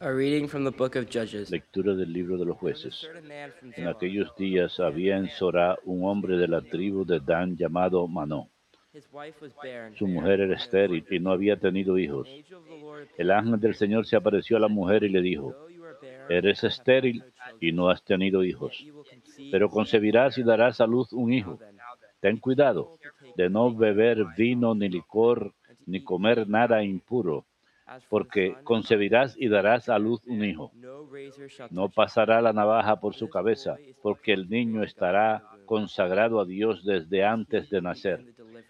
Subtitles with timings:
[0.00, 1.50] A reading from the book of Judges.
[1.50, 3.08] Lectura del libro de los jueces.
[3.76, 8.50] En aquellos días había en Sorá un hombre de la tribu de Dan llamado Manó.
[8.92, 9.94] His wife was barren.
[9.96, 12.28] Su mujer era estéril y no había tenido hijos.
[13.16, 15.54] El ángel del Señor se apareció a la mujer y le dijo,
[16.28, 17.24] eres estéril
[17.60, 18.84] y no has tenido hijos,
[19.50, 21.58] pero concebirás y darás a luz un hijo.
[22.20, 22.98] Ten cuidado
[23.36, 25.54] de no beber vino ni licor
[25.86, 27.46] ni comer nada impuro,
[28.08, 30.72] porque concebirás y darás a luz un hijo.
[31.70, 37.24] no pasará la navaja por su cabeza, porque el niño estará consagrado a Dios desde
[37.24, 38.24] antes de nacer.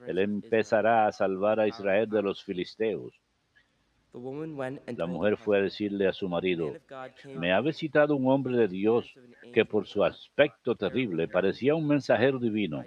[0.07, 3.21] Él empezará a salvar a Israel de los filisteos.
[4.97, 6.73] La mujer fue a decirle a su "The marido,
[7.35, 9.15] me ha visitado un hombre de Dios
[9.53, 12.83] que por su aspecto terrible parecía un mensajero divino,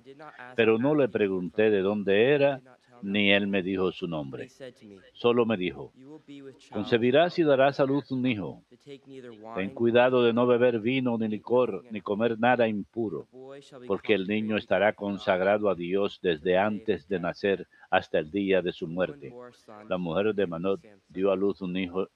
[0.55, 2.61] pero no le pregunté de dónde era,
[3.01, 4.47] ni él me dijo su nombre.
[5.13, 5.91] Solo me dijo,
[6.71, 8.63] concebirás y darás a luz un hijo.
[9.55, 13.27] Ten cuidado de no beber vino ni licor, ni comer nada impuro,
[13.87, 18.71] porque el niño estará consagrado a Dios desde antes de nacer hasta el día de
[18.71, 19.33] su muerte.
[19.87, 22.07] La mujer de Manot dio a luz un hijo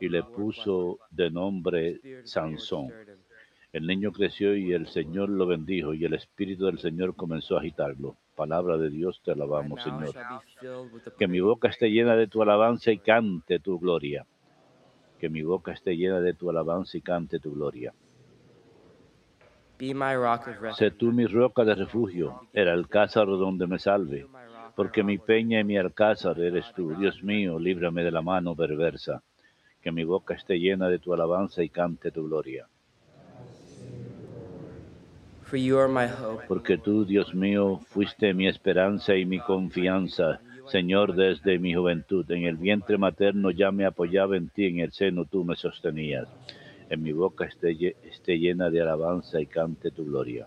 [0.00, 2.92] y le puso de nombre Sansón.
[3.70, 7.60] El niño creció y el Señor lo bendijo y el Espíritu del Señor comenzó a
[7.60, 8.16] agitarlo.
[8.34, 10.14] Palabra de Dios, te alabamos, Señor.
[11.18, 14.24] Que mi boca esté llena de tu alabanza y cante tu gloria.
[15.18, 17.92] Que mi boca esté llena de tu alabanza y cante tu gloria.
[20.76, 24.26] Sé tú mi roca de refugio, el alcázar donde me salve.
[24.74, 29.22] Porque mi peña y mi alcázar eres tú, Dios mío, líbrame de la mano perversa.
[29.82, 32.66] Que mi boca esté llena de tu alabanza y cante tu gloria.
[36.46, 42.30] Porque tú, Dios mío, fuiste mi esperanza y mi confianza, Señor, desde mi juventud.
[42.30, 46.28] En el vientre materno ya me apoyaba en ti, en el seno tú me sostenías.
[46.90, 50.46] En mi boca esté, esté llena de alabanza y cante tu gloria.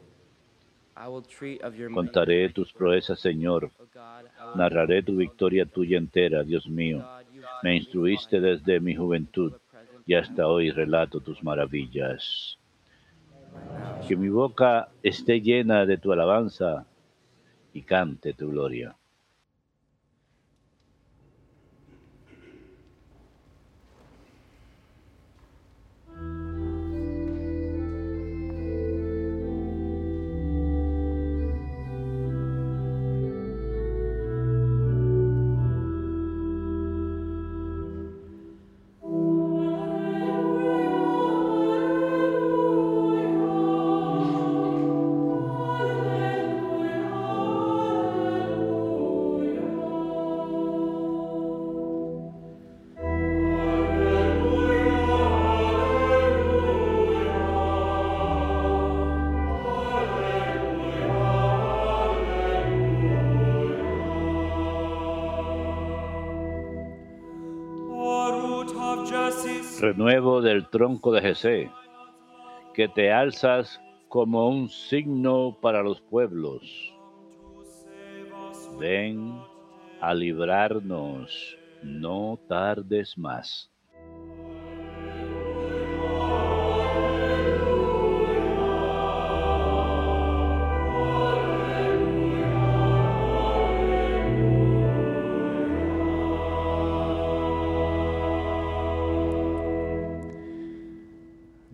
[1.93, 3.65] Contaré tus proezas, Señor.
[3.65, 7.01] O God, I will Narraré tu victoria tuya entera, Dios mío.
[7.01, 7.25] Have
[7.63, 9.53] Me instruiste desde mi juventud
[10.05, 12.57] y hasta hoy relato tus maravillas.
[14.07, 14.69] Que mi boca
[15.11, 16.71] esté llena de tu alabanza
[17.73, 18.97] y cante tu gloria.
[70.41, 71.71] Del tronco de Jesé,
[72.73, 73.79] que te alzas
[74.09, 76.95] como un signo para los pueblos.
[78.79, 79.39] Ven
[79.99, 83.71] a librarnos, no tardes más.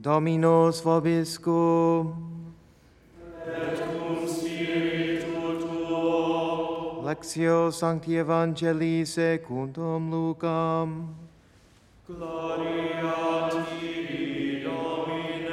[0.07, 2.15] Dominus vobiscum.
[7.03, 11.13] Lectio Sancti Evangelii secundum Lucam.
[12.07, 15.51] Gloria tibi, Domine.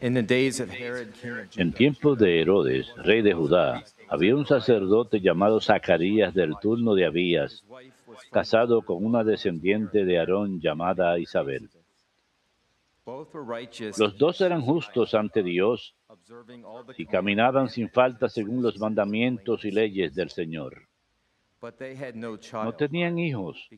[0.00, 1.08] In the days of Herod,
[1.56, 6.94] En Judah, tiempos de Herodes, rey de Judá, había un sacerdote llamado Zacarías del turno
[6.94, 7.64] de Abías,
[8.30, 11.68] casado con una descendiente de Aarón llamada Isabel.
[13.98, 15.94] Los dos eran justos ante Dios
[16.96, 20.88] y caminaban sin falta según los mandamientos y leyes del Señor.
[22.52, 23.68] No tenían hijos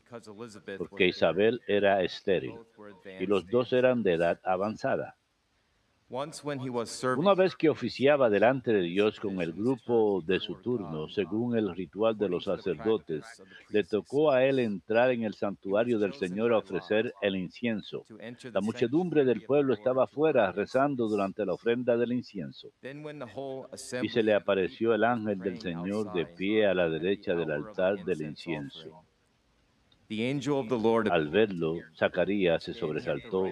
[0.77, 2.55] porque Isabel era estéril
[3.19, 5.15] y los dos eran de edad avanzada.
[6.11, 11.75] Una vez que oficiaba delante de Dios con el grupo de su turno, según el
[11.75, 13.23] ritual de los sacerdotes,
[13.69, 18.05] le tocó a él entrar en el santuario del Señor a ofrecer el incienso.
[18.51, 22.69] La muchedumbre del pueblo estaba afuera rezando durante la ofrenda del incienso.
[24.01, 28.03] Y se le apareció el ángel del Señor de pie a la derecha del altar
[28.03, 29.03] del incienso.
[31.11, 33.45] Al verlo, Zacarías se sobresaltó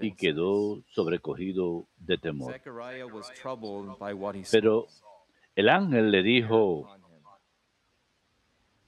[0.00, 2.60] y quedó sobrecogido de temor.
[4.50, 4.86] Pero
[5.54, 7.14] el ángel le dijo, upon him.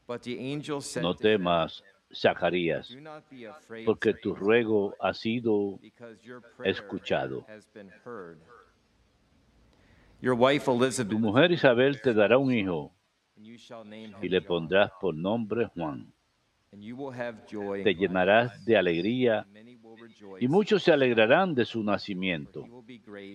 [0.07, 1.83] But the angel said no temas,
[2.15, 2.97] Zacarías,
[3.85, 5.81] porque tu ruego ha sido
[6.65, 7.45] escuchado.
[10.21, 12.93] Tu mujer Isabel te dará un hijo
[13.37, 16.13] y le pondrás por nombre Juan.
[16.71, 19.47] Te llenarás de alegría
[20.41, 22.65] y muchos se alegrarán de su nacimiento,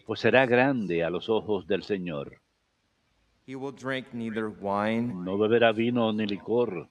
[0.05, 2.41] pues será grande a los ojos del Señor.
[3.47, 6.89] No beberá vino ni licor,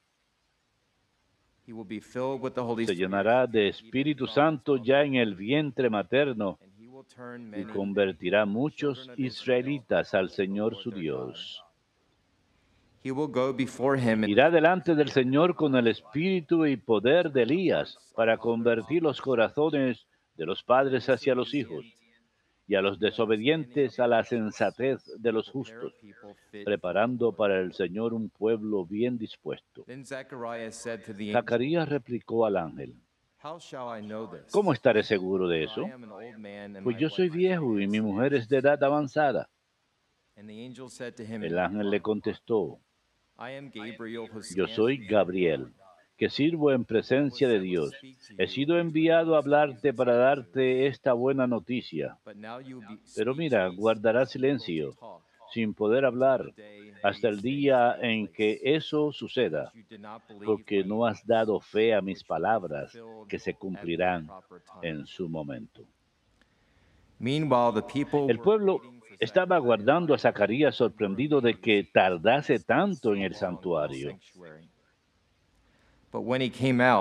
[2.86, 6.58] se llenará de Espíritu Santo ya en el vientre materno
[7.56, 11.62] y convertirá muchos israelitas al Señor su Dios.
[13.02, 20.06] Irá delante del Señor con el espíritu y poder de Elías para convertir los corazones
[20.34, 21.86] de los padres hacia los hijos
[22.66, 25.94] y a los desobedientes a la sensatez de los justos,
[26.64, 29.84] preparando para el Señor un pueblo bien dispuesto.
[31.32, 32.94] Zacarías replicó al ángel?
[34.52, 35.88] ¿cómo estaré seguro de eso?
[36.84, 39.48] Pues yo soy viejo y mi mujer es de edad avanzada.
[40.36, 42.78] El ángel le contestó,
[44.54, 45.72] yo soy Gabriel,
[46.16, 47.92] que sirvo en presencia de Dios.
[48.36, 52.18] He sido enviado a hablarte para darte esta buena noticia.
[53.16, 54.96] Pero mira, to me, guardará so you will silencio,
[55.52, 59.72] sin poder hablar, the day hasta el día en que eso suceda,
[60.44, 62.96] porque my no has dado fe a mis palabras,
[63.28, 64.28] que se cumplirán
[64.82, 65.82] en su momento.
[67.18, 68.80] Meanwhile, the people El pueblo
[69.20, 74.18] estaba aguardando a Zacarías sorprendido de que tardase tanto en el santuario.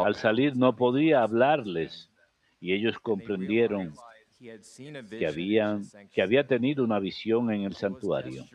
[0.05, 2.11] Al salir no podía hablarles
[2.59, 3.93] y ellos comprendieron
[4.37, 5.83] que, habían,
[6.13, 8.45] que había tenido una visión en el santuario.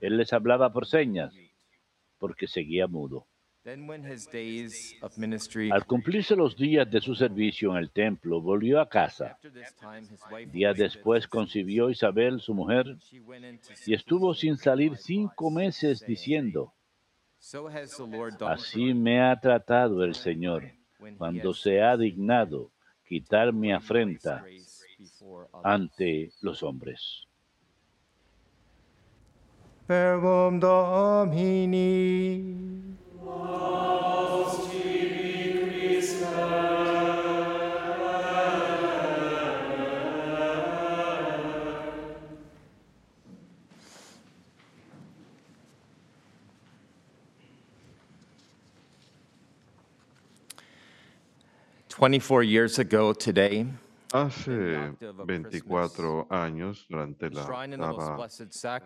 [0.00, 1.34] Él les hablaba por señas
[2.18, 3.26] porque seguía mudo.
[3.68, 7.90] Then when his days of ministry Al cumplirse los días de su servicio en el
[7.90, 9.38] templo, volvió a casa.
[10.50, 12.96] Días después conceived, concibió Isabel, su mujer,
[13.84, 16.72] y estuvo sin salir cinco meses saying, diciendo,
[17.38, 21.58] So has the Lord done así me ha tratado el Señor when he cuando has
[21.58, 22.70] se ha dignado
[23.06, 24.46] quitar mi to afrenta
[25.62, 27.26] ante los hombres.
[29.86, 31.98] Verbum Domini.
[51.88, 53.66] Twenty-four years ago today,
[54.12, 54.94] Hace
[55.26, 58.26] 24 años, durante la octava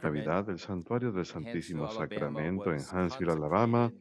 [0.03, 3.93] Navidad, el Santuario del Santísimo Sacramento en Huntsville, Alabama,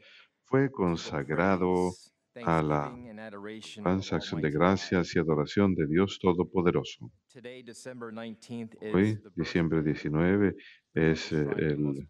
[0.51, 1.94] fue consagrado
[2.44, 7.09] a la thanksgiving, and adoration of alabanza, acción de gracias y adoración de Dios Todopoderoso.
[7.31, 10.56] Today, December 19th, is Hoy, diciembre birthday 19,
[10.94, 12.06] es el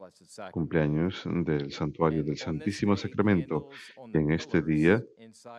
[0.51, 3.69] cumpleaños del Santuario del Santísimo Sacramento.
[4.11, 5.04] Y en este día,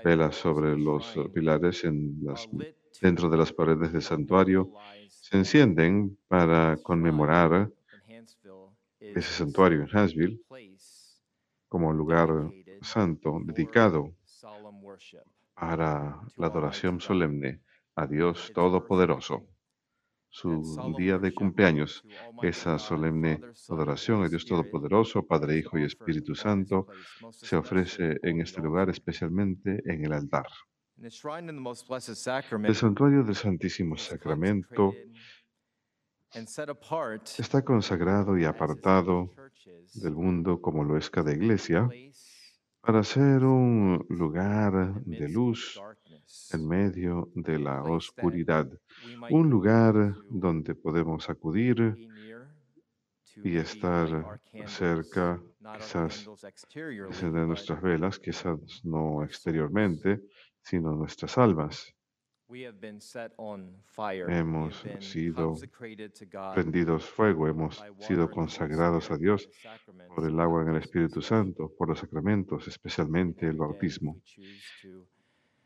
[0.04, 2.48] velas sobre los pilares en las,
[3.00, 4.72] dentro de las paredes del santuario
[5.08, 7.70] se encienden para conmemorar
[8.98, 11.02] ese santuario en Huntsville place
[11.72, 12.28] como lugar
[12.84, 14.14] santo dedicado
[15.54, 17.60] para la adoración solemne
[17.94, 19.46] a Dios Todopoderoso.
[20.28, 22.02] Su día de cumpleaños,
[22.42, 26.86] esa solemne adoración a Dios Todopoderoso, Padre, Hijo y Espíritu Santo,
[27.30, 30.46] se ofrece en este lugar, especialmente en el altar.
[30.96, 31.10] El
[32.74, 34.94] santuario del Santísimo Sacramento
[37.38, 39.34] está consagrado y apartado
[39.94, 41.90] del mundo como lo es cada iglesia
[42.82, 44.72] para ser un lugar
[45.04, 45.84] de luz
[46.50, 48.68] en medio de la oscuridad,
[49.28, 49.94] un lugar
[50.28, 51.98] donde podemos acudir
[53.42, 54.08] y estar
[54.64, 55.40] cerca,
[55.72, 56.30] quizás
[57.08, 60.22] but nuestras velas, quizás no exteriormente,
[60.62, 61.94] sino nuestras almas.
[64.28, 65.56] Hemos we have been sido
[66.54, 69.48] prendidos fuego, hemos sido consagrados a Dios
[70.14, 74.14] por el agua en el Espíritu Santo, por los sacramentos, especialmente el bautismo.
[74.14, 75.06] we choose to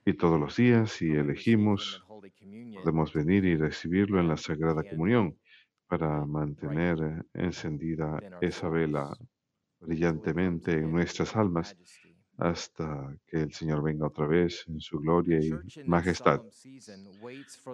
[0.08, 5.36] Y todos los días, si elegimos, podemos venir y recibirlo en la Sagrada Comunión
[5.88, 9.16] para mantener encendida esa vela
[9.80, 11.76] brillantemente en nuestras almas.
[12.38, 15.52] Hasta que el Señor venga otra vez en su gloria y
[15.86, 16.42] majestad.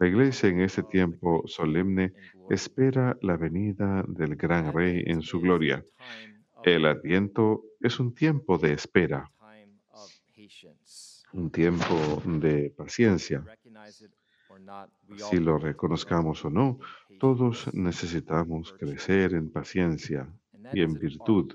[0.00, 2.12] La Iglesia en este tiempo solemne
[2.48, 5.84] espera la venida del gran Rey en su gloria.
[6.62, 9.28] El Adviento es un tiempo de espera,
[11.32, 13.44] un tiempo de paciencia.
[15.16, 16.78] Si lo reconozcamos o no,
[17.18, 20.28] todos necesitamos crecer en paciencia
[20.72, 21.52] y en virtud.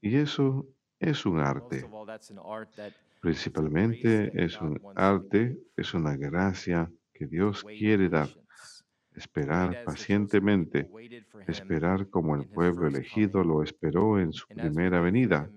[0.00, 0.66] Y eso
[1.00, 1.84] es un arte.
[3.20, 8.28] Principalmente es un arte, es una gracia que Dios quiere dar.
[9.14, 10.88] Esperar pacientemente,
[11.48, 15.50] esperar como el pueblo elegido lo esperó en su primera venida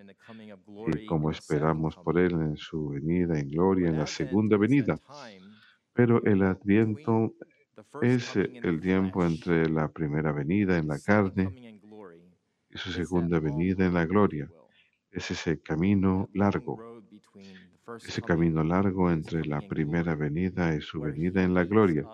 [0.87, 2.17] y como esperamos por.
[2.17, 4.99] Él en su venida en gloria en la segunda venida.
[5.93, 7.33] Pero el Adviento
[8.01, 11.79] es el tiempo entre la primera venida en la carne
[12.69, 14.49] y su segunda venida en la gloria.
[15.13, 17.03] Es ese camino largo,
[18.03, 22.05] ese camino largo entre la primera venida y su venida en la gloria,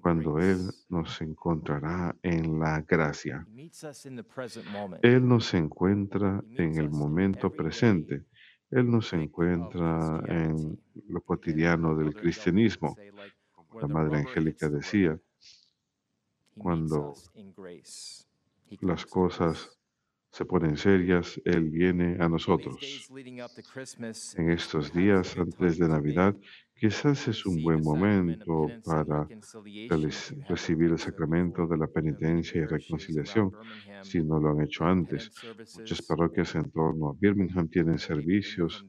[0.00, 3.46] cuando Él nos encontrará en la gracia.
[5.02, 8.24] Él nos encuentra en el momento presente.
[8.70, 12.96] Él nos encuentra en lo cotidiano del cristianismo,
[13.50, 15.18] como la Madre Angélica decía,
[16.56, 17.14] cuando
[18.80, 19.78] las cosas.
[20.34, 22.76] Se ponen serias, Él viene a nosotros.
[24.36, 26.34] En estos días antes de Navidad,
[26.74, 29.28] quizás es un buen momento para
[30.48, 33.52] recibir el sacramento de la penitencia y reconciliación,
[34.02, 35.30] si no lo han hecho antes.
[35.78, 38.84] Muchas parroquias en torno a Birmingham tienen servicios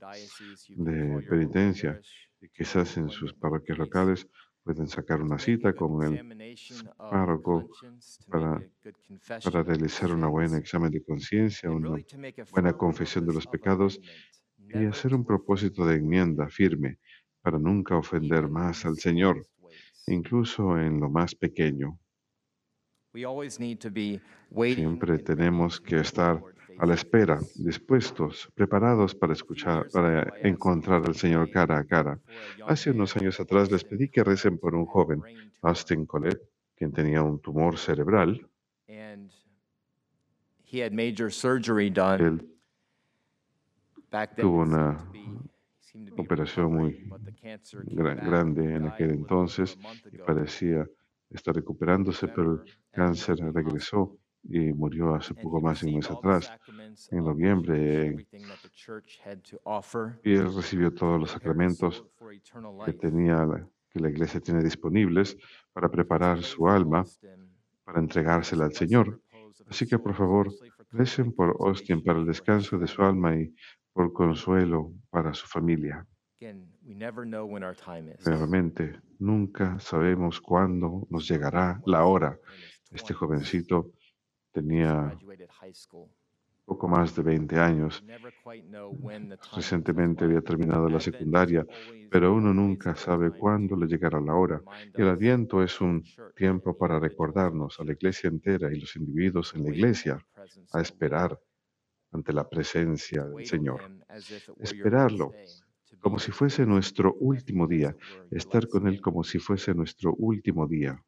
[0.70, 2.02] de penitencia
[2.42, 4.28] y quizás en sus parroquias locales
[4.66, 6.56] pueden sacar una cita con el
[6.98, 7.70] párroco
[8.28, 8.60] para,
[9.44, 11.96] para realizar un buen examen de conciencia, una
[12.52, 14.02] buena confesión de los pecados
[14.58, 16.98] y hacer un propósito de enmienda firme
[17.42, 19.46] para nunca ofender más al Señor,
[20.08, 22.00] incluso en lo más pequeño.
[24.74, 26.42] Siempre tenemos que estar
[26.78, 32.20] a la espera, dispuestos, preparados para escuchar, para encontrar al Señor cara a cara.
[32.68, 35.22] Hace unos años atrás les pedí que recen por un joven,
[35.62, 36.42] Austin Colette,
[36.76, 38.48] quien tenía un tumor cerebral.
[42.22, 42.50] Él
[44.38, 45.12] tuvo una
[46.18, 47.10] operación muy
[47.94, 49.78] grande en aquel entonces
[50.12, 50.88] y parecía
[51.30, 54.18] estar recuperándose, pero el cáncer regresó
[54.48, 56.52] y murió hace poco más de un mes atrás.
[57.12, 58.28] en noviembre,
[60.24, 62.06] Y él recibió todos los sacramentos
[62.86, 63.48] que tenía
[63.90, 65.38] que la iglesia tiene disponibles
[65.74, 67.06] para preparar su alma
[67.84, 69.22] para entregársela al Señor.
[69.68, 70.52] Así que, por favor,
[70.92, 73.54] Recen por Austin para el descanso de su alma y
[73.92, 76.08] por consuelo para su familia.
[78.24, 82.40] Realmente, nunca sabemos cuándo nos llegará la hora.
[82.92, 83.92] Este jovencito
[84.56, 85.18] tenía
[86.64, 88.04] poco más de 20 años.
[89.56, 91.66] Recientemente había terminado la secundaria,
[92.10, 94.62] pero uno nunca sabe cuándo le llegará la hora.
[94.98, 96.04] Y el Adviento es un
[96.36, 100.18] tiempo para recordarnos a la iglesia entera y los individuos en la iglesia
[100.72, 101.38] a esperar
[102.12, 103.82] ante la presencia del Señor.
[104.60, 105.32] Esperarlo
[106.00, 107.96] como si fuese nuestro último día,
[108.32, 111.04] estar con Él como si fuese nuestro último día.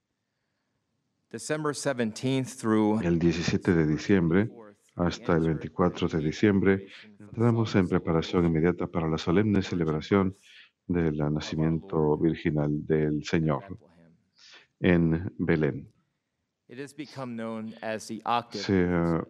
[3.03, 4.49] El 17 de diciembre
[4.95, 6.87] hasta el 24 de diciembre
[7.19, 10.37] entramos en preparación inmediata para la solemne celebración
[10.87, 13.77] del nacimiento virginal del Señor
[14.79, 15.91] en Belén.
[18.57, 19.21] Se ha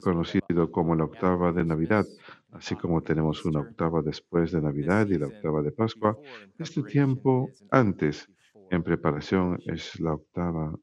[0.00, 2.06] conocido como la octava de Navidad,
[2.52, 6.16] así como tenemos una octava después de Navidad y la octava de Pascua.
[6.58, 8.26] Este tiempo antes,
[8.70, 10.74] en preparación, es la octava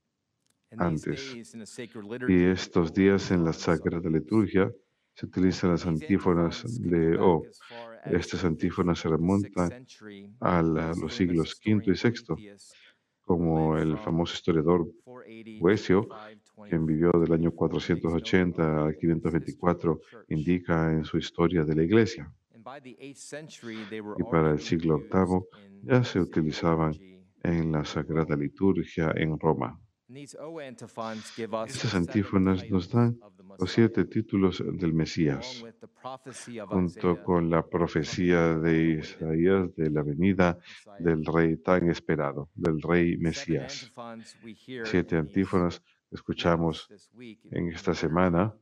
[0.77, 1.35] antes.
[2.29, 4.71] Y estos días en la Sagrada Liturgia
[5.15, 7.43] se utilizan las antífonas de O.
[8.05, 9.85] Estas antífonas se remontan
[10.39, 12.35] a la- los siglos V y VI,
[13.21, 14.88] como el famoso historiador
[15.59, 16.07] Boecio,
[16.69, 19.99] quien vivió del año 480 al 524,
[20.29, 22.31] indica en su historia de la Iglesia.
[22.55, 25.47] Y Y para el siglo VIII
[25.83, 26.93] ya se utilizaban
[27.43, 29.79] en la Sagrada Liturgia en Roma.
[30.09, 33.19] Estas antífonas nos dan
[33.59, 35.63] los siete títulos del Mesías,
[36.67, 40.57] junto con la profecía de Isaías de la venida
[40.97, 43.91] del Rey tan esperado, del Rey Mesías.
[44.83, 46.89] Siete antífonas que escuchamos
[47.51, 48.55] en esta semana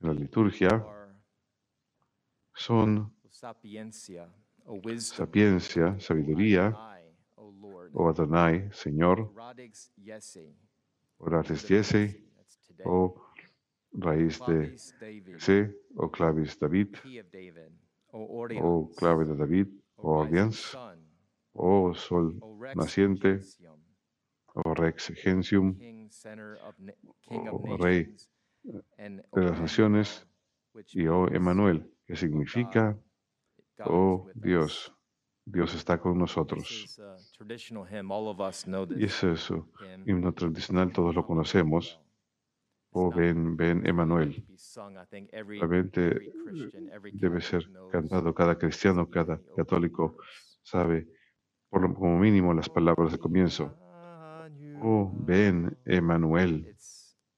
[0.00, 0.84] en la liturgia
[2.52, 3.14] son
[4.98, 6.76] sapiencia, sabiduría,
[7.92, 9.32] o Adonai, Señor,
[11.20, 12.16] Oratis Yese,
[12.84, 13.14] o
[13.92, 14.78] raíz de
[15.38, 16.96] C, o clavis David,
[18.12, 20.76] o clave de David, o Ordians,
[21.52, 22.40] o sol
[22.74, 23.40] naciente,
[24.54, 25.76] o rex gentium,
[27.28, 28.16] o rey
[28.64, 30.26] de las naciones,
[30.94, 32.98] y o Emanuel, que significa,
[33.84, 34.90] oh Dios,
[35.44, 37.00] Dios está con nosotros.
[38.96, 39.68] Y es eso,
[40.06, 42.00] himno tradicional, todos lo conocemos.
[42.92, 44.44] Oh, ven, ven, Emanuel.
[45.32, 46.32] Realmente
[47.12, 50.16] debe ser cantado cada cristiano, cada católico
[50.62, 51.06] sabe,
[51.68, 53.76] por lo como mínimo, las palabras de comienzo.
[54.82, 56.74] Oh, ven, Emanuel.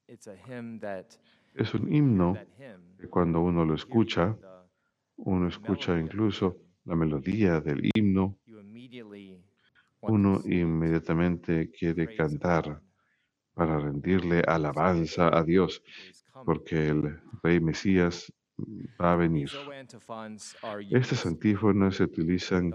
[0.07, 2.35] Es un himno
[2.99, 4.35] que cuando uno lo escucha,
[5.17, 8.37] uno escucha incluso la melodía del himno,
[10.01, 12.81] uno inmediatamente quiere cantar
[13.53, 15.81] para rendirle alabanza a Dios,
[16.45, 18.33] porque el Rey Mesías
[19.01, 19.49] va a venir.
[20.91, 22.73] Estas antífonas se utilizan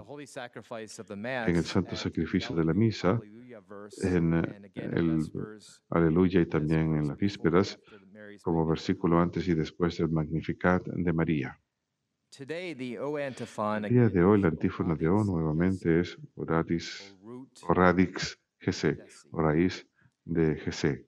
[1.47, 3.19] en el santo sacrificio de la misa,
[4.03, 4.33] en
[4.75, 5.21] el
[5.89, 7.79] aleluya y también en las vísperas,
[8.41, 11.59] como versículo antes y después del Magnificat de María.
[12.37, 17.15] El día de hoy la antífona de O nuevamente es Oradis,
[17.63, 18.97] Oradix GC,
[19.31, 19.87] o raíz
[20.25, 21.05] de GC.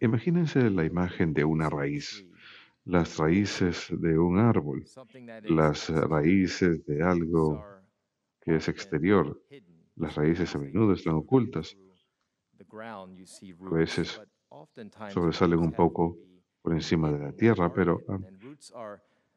[0.00, 2.24] Imagínense la imagen de una raíz,
[2.84, 4.84] las raíces de un árbol,
[5.44, 7.64] las raíces de algo
[8.40, 9.42] que es exterior.
[9.96, 11.76] Las raíces a menudo están ocultas.
[12.58, 14.20] A veces
[15.12, 16.16] sobresalen un poco
[16.66, 18.00] por encima de la tierra, pero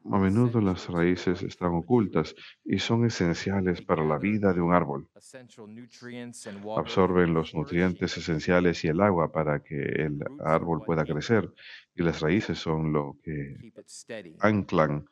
[0.04, 5.08] a menudo las raíces están ocultas y son esenciales para la vida de un árbol.
[6.76, 11.52] Absorben los nutrientes esenciales y el agua para que el árbol pueda crecer
[11.94, 13.72] y las raíces son lo que
[14.40, 15.04] anclan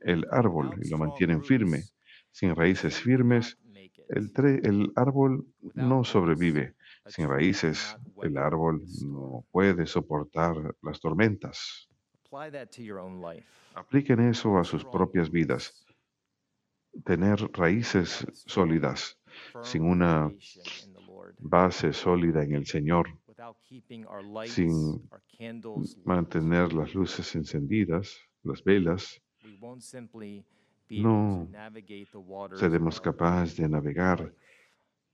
[0.00, 1.84] el árbol y lo mantienen firme.
[2.30, 3.56] Sin raíces firmes,
[4.08, 4.30] el,
[4.62, 6.74] el árbol no sobrevive.
[7.06, 11.88] Sin raíces, el árbol no puede soportar las tormentas.
[13.74, 15.84] Apliquen eso a sus propias vidas.
[17.04, 19.18] Tener raíces sólidas,
[19.62, 20.30] sin una
[21.38, 23.08] base sólida en el Señor,
[24.46, 25.08] sin
[26.04, 29.20] mantener las luces encendidas, las velas,
[30.90, 31.48] no
[32.54, 34.32] seremos capaces de navegar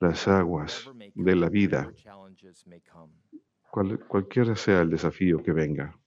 [0.01, 1.93] las aguas de la vida,
[4.09, 6.00] cualquiera sea el desafío que venga.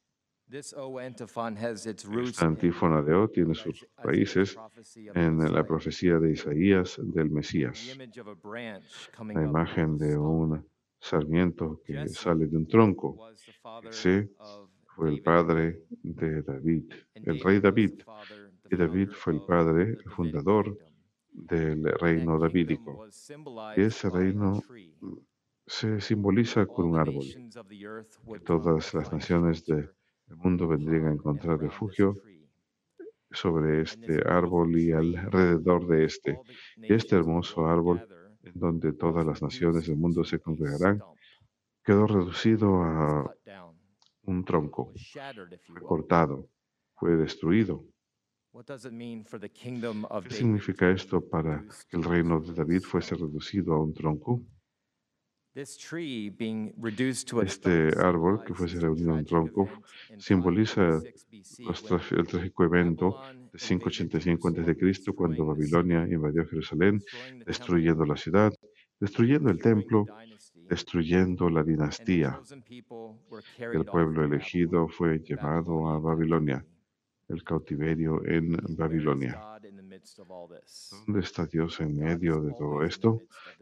[0.53, 4.55] Esta antífona de O tiene sus raíces
[5.15, 7.97] en la profecía de Isaías del Mesías,
[9.33, 10.63] la imagen de un
[10.99, 13.17] sarmiento que sale de un tronco.
[13.89, 14.29] Ese
[14.95, 18.03] fue el padre de David, el rey David,
[18.69, 20.77] y David fue el padre, el fundador
[21.31, 23.07] del reino davídico.
[23.75, 24.61] Y ese reino
[25.65, 27.25] se simboliza con un árbol.
[28.45, 29.65] todas las naciones
[30.27, 32.17] del mundo vendrían a encontrar refugio
[33.31, 36.39] sobre este árbol y alrededor de este.
[36.77, 38.07] Este hermoso árbol,
[38.43, 41.01] en donde todas las naciones del mundo se congregarán,
[41.83, 43.36] quedó reducido a
[44.23, 44.93] un tronco,
[45.65, 46.47] fue cortado,
[46.95, 47.83] fue destruido.
[50.23, 54.41] ¿Qué significa esto para que el reino de David fuese reducido a un tronco?
[57.43, 59.69] Este árbol que fuese reunido a un tronco
[60.17, 65.13] simboliza el trágico evento de 585 a.C.
[65.13, 67.03] cuando Babilonia invadió Jerusalén,
[67.45, 68.51] destruyendo la ciudad,
[68.99, 70.05] destruyendo el templo,
[70.67, 72.39] destruyendo la dinastía.
[73.59, 76.65] El pueblo elegido fue llevado a Babilonia
[77.29, 79.52] el cautiverio en Babilonia.
[80.91, 83.21] ¿Dónde está Dios en medio de todo esto?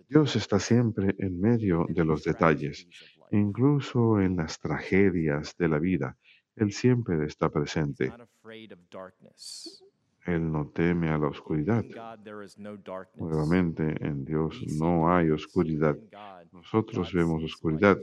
[0.09, 2.87] Dios está siempre en medio de los detalles,
[3.31, 6.17] incluso en las tragedias de la vida.
[6.55, 8.11] Él siempre está presente.
[10.25, 11.83] Él no teme a la oscuridad.
[13.15, 15.97] Nuevamente, en Dios no hay oscuridad.
[16.51, 17.97] Nosotros vemos oscuridad.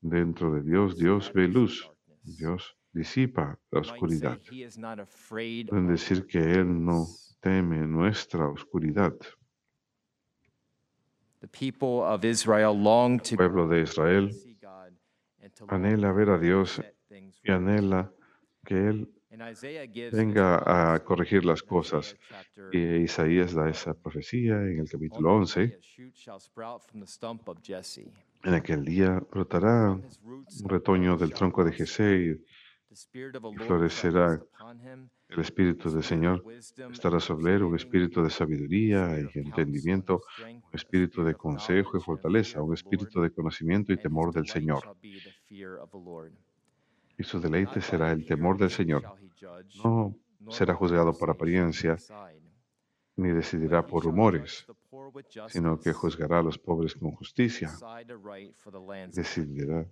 [0.00, 1.90] Dentro de Dios, Dios ve luz.
[2.22, 4.38] Dios disipa la oscuridad.
[4.50, 7.06] he is not afraid Pueden decir que Él no
[7.40, 9.14] teme nuestra oscuridad.
[11.40, 14.30] The people of Israel long El to pueblo de Israel
[15.68, 16.80] anhela ver a Dios
[17.42, 18.10] y anhela
[18.64, 19.14] que Él
[20.12, 22.16] venga a corregir las cosas.
[22.72, 25.74] Y Isaías da esa profecía en el capítulo On that day 11.
[25.74, 28.10] a shoot shall sprout from the stump of Jesse.
[28.44, 31.72] En aquel día brotará un retoño del tronco de.
[31.72, 32.38] Jesé
[32.94, 34.40] Y florecerá.
[35.28, 36.44] El Espíritu del Señor
[36.92, 42.62] estará sobre él, un espíritu de sabiduría y entendimiento, un espíritu de consejo y fortaleza,
[42.62, 44.96] un espíritu de conocimiento y temor del Señor.
[47.18, 49.02] Y su deleite será el temor del Señor.
[49.82, 50.14] No
[50.50, 51.96] será juzgado por apariencia,
[53.16, 54.66] ni decidirá por rumores,
[55.48, 57.70] sino que juzgará a los pobres con justicia,
[59.12, 59.86] decidirá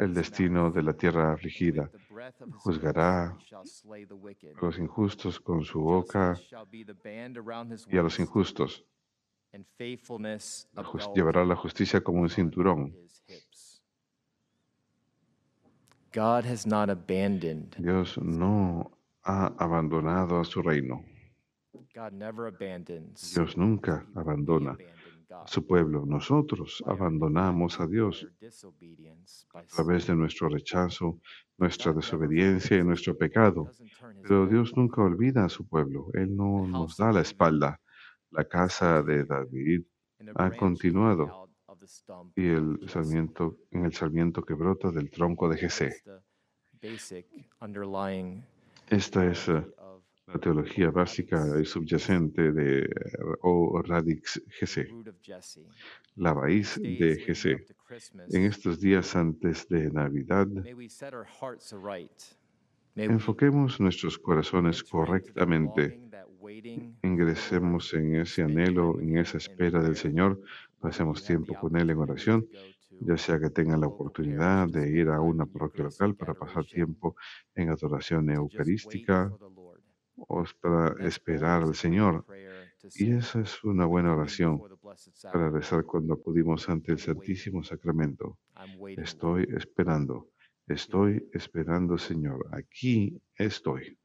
[0.00, 1.90] el destino de la tierra afligida,
[2.52, 3.36] juzgará a
[4.60, 6.38] los injustos con su boca
[7.90, 8.84] y a los injustos.
[11.14, 12.94] llevará la justicia como un cinturón.
[17.78, 18.90] Dios no
[19.22, 21.04] ha abandonado a su reino.
[23.34, 24.76] Dios nunca abandona
[25.46, 26.04] su pueblo.
[26.06, 28.26] Nosotros abandonamos a Dios
[29.54, 31.20] a través de nuestro rechazo,
[31.58, 33.70] nuestra desobediencia y nuestro pecado.
[34.22, 34.46] Pero.
[34.46, 36.08] Dios nunca olvida a su pueblo.
[36.14, 37.80] Él no nos da la espalda.
[38.30, 39.82] La casa de David
[40.34, 41.48] ha continuado
[42.34, 46.02] y el sarmiento, en el sarmiento que brota del tronco de Jesé.
[48.88, 49.66] Esta es eh,
[50.26, 52.88] la teología básica y subyacente de
[53.42, 54.86] O Radix Jesse.
[56.16, 57.22] la raíz de
[57.86, 60.48] Christmas, En estos días antes de Navidad,
[62.96, 66.00] enfoquemos nuestros corazones correctamente,
[67.02, 70.40] ingresemos en ese anhelo, en esa espera del Señor,
[70.80, 72.46] pasemos tiempo con Él en oración,
[73.00, 77.16] ya sea que tengan la oportunidad de ir a una parroquia local para pasar tiempo
[77.54, 79.30] en adoración eucarística.
[80.16, 82.24] O para esperar al Señor.
[82.96, 84.60] Y esa es una buena oración
[85.32, 86.98] para rezar cuando acudimos ante el.
[86.98, 88.38] Santísimo Sacramento.
[88.96, 90.30] Estoy esperando,
[90.66, 92.46] estoy esperando, Señor.
[92.52, 93.98] Aquí estoy.